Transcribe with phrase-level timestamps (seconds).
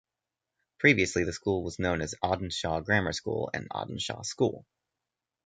[0.79, 4.65] Previously the school was known as Audenshaw Grammar School and Audenshaw School.